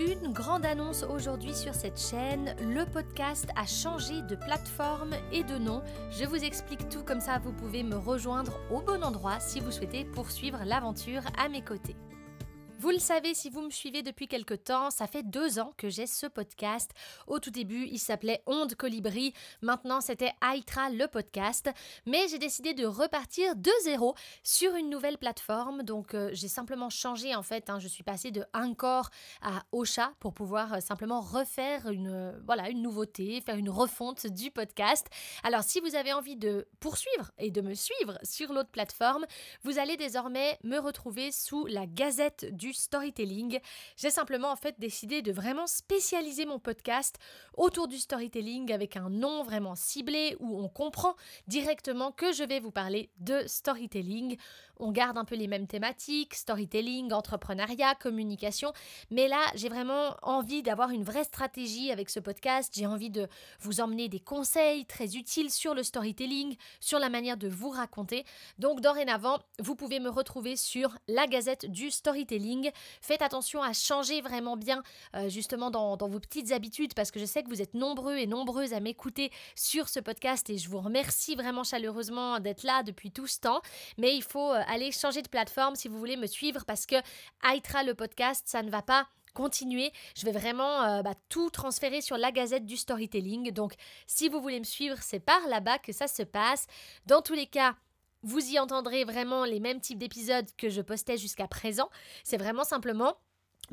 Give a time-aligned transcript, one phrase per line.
[0.00, 5.58] Une grande annonce aujourd'hui sur cette chaîne, le podcast a changé de plateforme et de
[5.58, 5.82] nom.
[6.10, 9.70] Je vous explique tout comme ça, vous pouvez me rejoindre au bon endroit si vous
[9.70, 11.96] souhaitez poursuivre l'aventure à mes côtés.
[12.80, 15.90] Vous le savez si vous me suivez depuis quelque temps, ça fait deux ans que
[15.90, 16.90] j'ai ce podcast.
[17.26, 19.34] Au tout début, il s'appelait Onde Colibri.
[19.60, 21.68] Maintenant, c'était Aitra le podcast.
[22.06, 25.82] Mais j'ai décidé de repartir de zéro sur une nouvelle plateforme.
[25.82, 27.68] Donc, euh, j'ai simplement changé en fait.
[27.68, 27.80] Hein.
[27.80, 29.10] je suis passée de Anchor
[29.42, 34.26] à Ocha pour pouvoir euh, simplement refaire une, euh, voilà, une nouveauté, faire une refonte
[34.26, 35.06] du podcast.
[35.42, 39.26] Alors, si vous avez envie de poursuivre et de me suivre sur l'autre plateforme,
[39.64, 43.58] vous allez désormais me retrouver sous la gazette du storytelling.
[43.96, 47.16] J'ai simplement en fait décidé de vraiment spécialiser mon podcast
[47.56, 51.14] autour du storytelling avec un nom vraiment ciblé où on comprend
[51.46, 54.36] directement que je vais vous parler de storytelling.
[54.78, 58.72] On garde un peu les mêmes thématiques, storytelling, entrepreneuriat, communication,
[59.10, 62.72] mais là j'ai vraiment envie d'avoir une vraie stratégie avec ce podcast.
[62.74, 63.28] J'ai envie de
[63.60, 68.24] vous emmener des conseils très utiles sur le storytelling, sur la manière de vous raconter.
[68.58, 72.59] Donc dorénavant, vous pouvez me retrouver sur la Gazette du Storytelling
[73.00, 74.82] Faites attention à changer vraiment bien
[75.14, 78.26] euh, justement dans, vos petites habitudes parce que je sais que vous êtes nombreux et
[78.26, 83.10] nombreuses à m'écouter sur ce podcast et je vous remercie vraiment chaleureusement d'être là depuis
[83.10, 83.60] tout ce temps.
[83.98, 86.96] Mais il faut euh, aller changer de plateforme si vous voulez me suivre parce que
[87.42, 89.92] Aitra le podcast, ça ne va pas continuer.
[90.16, 93.52] Je vais vraiment euh, bah, tout transférer sur la gazette du storytelling.
[93.52, 93.74] Donc,
[94.06, 96.66] si vous voulez me suivre, c'est par là-bas que ça se passe.
[97.06, 97.74] Dans tous les cas,
[98.22, 101.88] vous y entendrez vraiment les mêmes types d'épisodes que je postais jusqu'à présent.
[102.24, 103.16] C'est vraiment simplement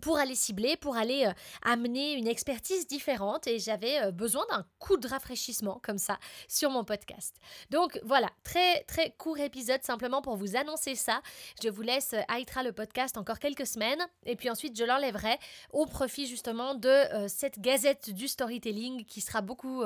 [0.00, 4.66] pour aller cibler, pour aller euh, amener une expertise différente et j'avais euh, besoin d'un
[4.78, 7.36] coup de rafraîchissement comme ça sur mon podcast.
[7.70, 11.22] Donc voilà, très très court épisode simplement pour vous annoncer ça.
[11.62, 15.38] Je vous laisse euh, Aitra le podcast encore quelques semaines et puis ensuite je l'enlèverai
[15.72, 19.82] au profit justement de cette gazette du storytelling qui sera beaucoup,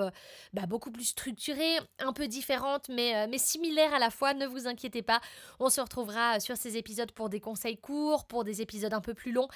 [0.53, 4.67] bah, beaucoup plus structurée, un peu différente mais, mais similaire à la fois, ne vous
[4.67, 5.21] inquiétez pas.
[5.59, 9.15] On se retrouvera sur ces épisodes pour des conseils courts, pour des épisodes un peu
[9.15, 9.49] plus longs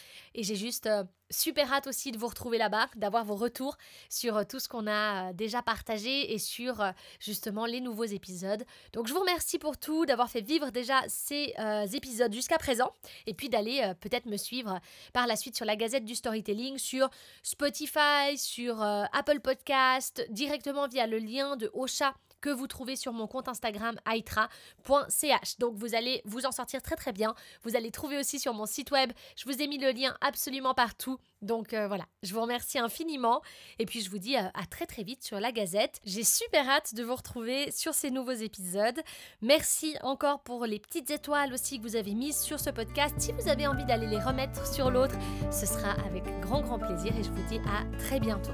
[0.45, 3.77] j'ai juste euh, super hâte aussi de vous retrouver là-bas, d'avoir vos retours
[4.09, 6.85] sur euh, tout ce qu'on a euh, déjà partagé et sur
[7.19, 8.65] justement les nouveaux épisodes.
[8.93, 11.55] Donc je vous remercie pour tout, d'avoir fait vivre déjà ces
[11.93, 12.93] épisodes jusqu'à présent
[13.27, 14.81] et puis d'aller peut-être me suivre
[15.13, 17.09] par la suite sur la Gazette du Storytelling, sur
[17.43, 23.27] Spotify, sur Apple Podcast, directement via le lien de Ocha que vous trouvez sur mon
[23.27, 25.59] compte Instagram aitra.ch.
[25.59, 27.35] Donc vous allez vous en sortir très très bien.
[27.63, 29.13] Vous allez trouver aussi sur mon site web.
[29.35, 31.19] Je vous ai mis le lien absolument partout.
[31.41, 33.41] Donc euh, voilà, je vous remercie infiniment
[33.79, 36.01] et puis je vous dis euh, à, très très vite sur la Gazette.
[36.05, 39.01] J'ai super hâte de vous retrouver sur ces nouveaux épisodes.
[39.41, 43.15] Merci encore pour les petites étoiles aussi que vous avez mises sur ce podcast.
[43.19, 45.17] Si vous avez envie d'aller les remettre sur l'autre,
[45.51, 48.53] ce sera avec grand grand plaisir et je vous dis à très bientôt.